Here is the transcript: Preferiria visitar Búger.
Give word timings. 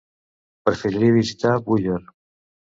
Preferiria 0.69 1.17
visitar 1.17 1.53
Búger. 1.69 2.01